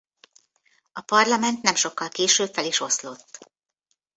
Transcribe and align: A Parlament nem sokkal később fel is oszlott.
A 0.93 1.01
Parlament 1.01 1.61
nem 1.61 1.75
sokkal 1.75 2.09
később 2.09 2.53
fel 2.53 2.65
is 2.65 2.79
oszlott. 2.79 3.37